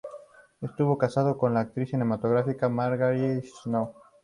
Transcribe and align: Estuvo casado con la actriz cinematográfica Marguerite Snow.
Estuvo 0.61 0.97
casado 0.97 1.37
con 1.37 1.53
la 1.53 1.59
actriz 1.59 1.91
cinematográfica 1.91 2.69
Marguerite 2.69 3.47
Snow. 3.61 3.93